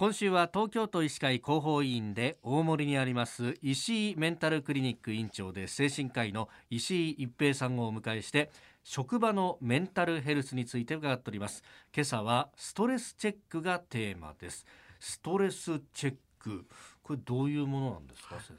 [0.00, 8.50] 今週は東京都医師会広報委員で大森にあります石井メンタルクリニック院長で精神科医の石井一平さんをお迎えして
[8.82, 11.62] 職場のメンタルヘルスについて伺っております。
[11.94, 14.64] 今朝はストレスチェックがテーマです。
[14.98, 16.64] ストレスチェック。
[17.02, 18.56] これどういうものなんですか先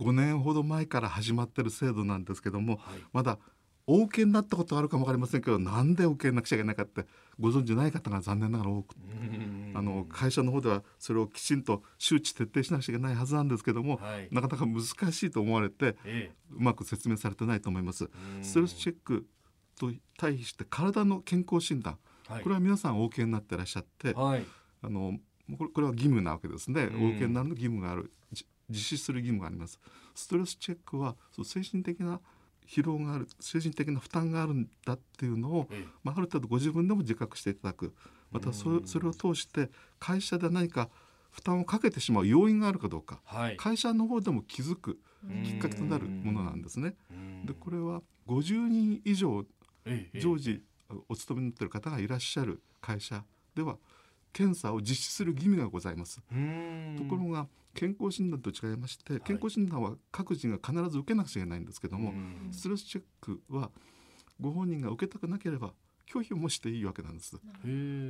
[0.00, 3.38] 生？5年ほど前から始まっている制度なんですけども、はい、まだ
[3.86, 7.04] お受けになったことあるかも分かりませんけどなんでお受けなくちゃいけないかって
[7.38, 8.94] ご存じない方が残念ながら多く
[9.74, 18.08] あの会社の方ではそれをきちんと周知徹底しなくちゃいけないはずなんですけども、はい、なかなか難しいと思われて、ええ、うまく説明されてないと思います。
[18.42, 19.26] ストレスチェック
[19.78, 24.44] と対比して体の健康診断、はい、これは皆さんお受けになってらっしゃって、はい、
[24.82, 25.18] あの
[25.58, 28.12] これは義務なわけですね、お受けになるの義務がある。
[28.70, 29.78] 実施する義務があります。
[30.14, 32.20] ストレスチェックはその精神的な
[32.66, 35.68] 疲労がある精神的な負担があるんだっていうのを、
[36.02, 37.94] まあ、ある程度ご自分でも自覚していただく。
[38.30, 40.88] またそれそれを通して会社で何か
[41.30, 44.98] 負担をかけてしまう要因があるかどうか、はい、会社の方でも気づく
[45.44, 46.96] きっかけとなるものなんですね。
[47.44, 49.44] でこれは50人以上
[50.20, 50.62] 常時
[51.08, 53.78] お勤めになっている方がいらっしゃる会社では
[54.34, 56.20] 検査を実施する義務がございます。
[56.20, 62.12] ところが健康診断と違いまして健康診断は各人が必ず受けなくちゃいけないんですけども、
[62.50, 63.70] ストレスチェックは
[64.38, 65.72] ご本人が受けたくなければ
[66.12, 67.36] 拒否もしていいわけなんです。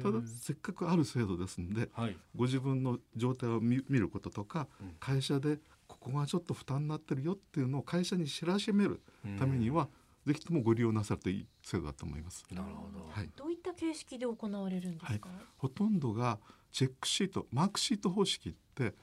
[0.02, 9.00] ただせっかくある制度ですんで、はい、ご自分の状態を見ることとか、うん、会社でここがちょっと負担になってるよっていうのを会社に知らしめる
[9.39, 9.89] ためには、
[10.27, 12.44] ぜひともご利用なさるといい制度だと思います。
[12.50, 13.06] なるほど。
[13.11, 13.30] はい。
[13.36, 15.12] どういった形式で行われるんですか？
[15.12, 15.20] はい、
[15.58, 16.39] ほとんどが
[16.72, 18.95] チェックシート、マークシート方式って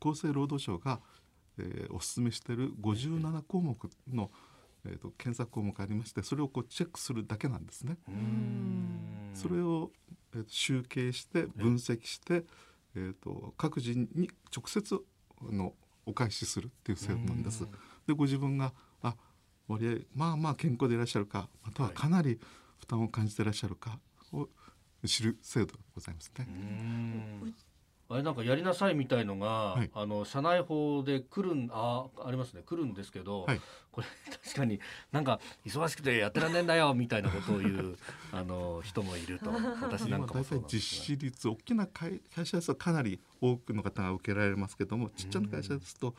[0.00, 1.00] 厚生労働省が、
[1.58, 4.30] えー、お勧めしている57項目の、
[4.84, 7.96] えーと、検索項目ありましてそれをこうチェックするだけなんですね。
[9.32, 9.90] それを、
[10.34, 12.44] えー、集計して分析して、
[12.94, 15.00] えーと、各人に直接
[15.50, 15.74] の
[16.06, 17.66] お返しするっていう制度なんです。
[18.06, 18.72] でご自分があ
[19.68, 22.38] 割合まあまあ健康でいらっしゃるかまたはかなり
[22.78, 23.98] 負担を感じていらっしゃるか
[24.32, 24.48] を
[25.06, 26.46] 知る制度でございますね。
[28.14, 32.62] あれなんかやりなさいみたいのが、はい、あの社内法で来るんあありますね。
[32.64, 33.60] 来るんですけど、はい、
[33.90, 34.06] これ
[34.44, 34.78] 確かに
[35.10, 37.98] なんか忙しくてやってらんねえんだよみたいなことを言う
[38.30, 39.50] あの人もいると。
[39.82, 46.14] 私なんかもそう実施率大きな会会社ですとかなり多くの方が受けられますけどもちっちゃな会社ですと、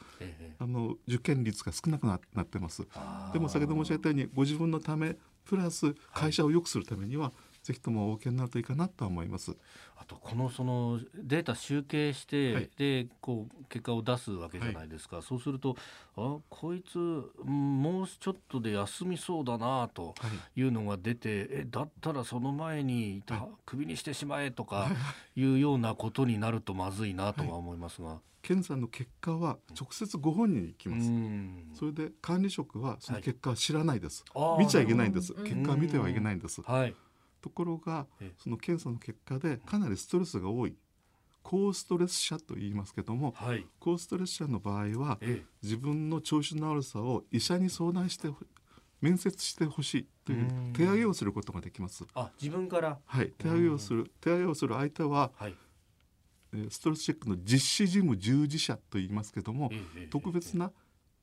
[0.59, 2.85] あの受験率が少なくななってます。
[3.31, 7.33] でも先ほど申し上げたようにご自分のためプラス会社を良くするためには、はい
[7.65, 9.57] ぜひともお受けになるといいかなと思います。
[9.97, 15.15] あとこのそのデータ集計して、はい、でこう結果を出すわけじゃないですか。
[15.15, 15.75] はい、そうすると
[16.15, 16.99] あこいつ
[17.43, 20.13] もうちょっとで休みそうだなと
[20.55, 23.23] いうのが出て、はい、えだったらその前に
[23.65, 24.91] クビにしてしまえとか
[25.35, 28.19] いうようなことになるとまずいなとは思いますが。
[28.43, 31.79] 検査の結果は直接ご本人に行きます。
[31.79, 34.23] それで管理職はその結果は知らないです。
[34.59, 35.33] 見ちゃいけないんです。
[35.33, 36.61] 結果は見てはいけないんです。
[36.61, 36.93] はい。
[37.45, 38.07] ところが
[38.39, 40.75] その検査の結果でかなりストレスが多い。
[41.43, 45.19] 高ストレス者と言いますけども、はい、高ストレス者の場合は
[45.61, 48.29] 自分の調子の悪さを医者に相談して
[48.99, 52.03] 面接してほしいという手上げをすることができます。
[52.15, 52.97] あ自分から？
[53.05, 53.31] はい。
[53.37, 55.55] 手上げをする手上げをする相手は、はい、
[56.69, 59.69] ストレスチェックの実施事務従事者と言いますけども、
[60.09, 60.71] 特別な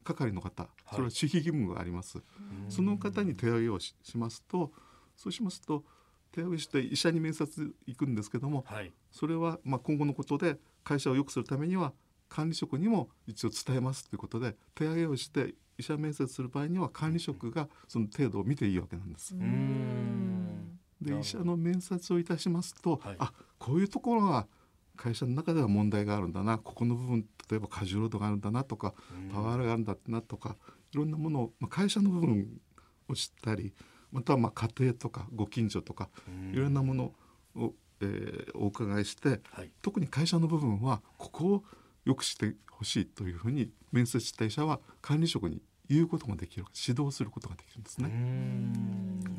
[0.04, 2.22] 係の方それは守秘義務があります。
[2.69, 4.71] その方に手上げをしますと
[5.16, 5.83] そうしますと
[6.32, 11.93] 手を打して医者に面接行くんですけども、はい、それはまあ今後のことで会社を良くするためには
[12.28, 19.34] 管理職にも一応伝えますということで手上げをして医者面接する場合には管理職がその程度を見ていいわけなんです。
[21.00, 24.47] で医者の面接をいたしますと、はい、あこういうところが
[24.97, 28.94] 会社の中では問題があるんだなここの部分例えば過重労働があるんだなとか
[29.32, 30.56] パワーがあるんだなとか
[30.92, 32.60] いろんなものを、まあ、会社の部分
[33.09, 33.72] を知ったり
[34.12, 36.08] またはまあ家庭とかご近所とか
[36.52, 37.12] いろんなもの
[37.56, 41.64] を、えー、お伺いして、はい、特に会社の部分はここを
[42.04, 48.10] よくしてほしいというふうに面接した医者は管理職に言うことができる指導することができるんですね。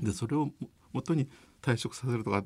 [0.01, 0.49] でそれを
[0.91, 1.27] もとに
[1.61, 2.43] 退職させるとか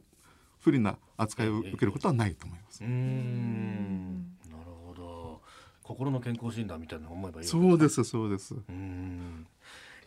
[0.59, 2.81] 不利な扱いを受けることはないと思います。
[2.83, 5.41] なるほど。
[5.83, 8.55] 心の健康診断みたいな思えばいいそうですそうです。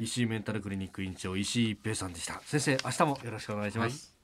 [0.00, 2.40] 石井メンタルクリニック院長石井一平さんでした。
[2.44, 4.19] 先生明日もよろしくお願いします、はい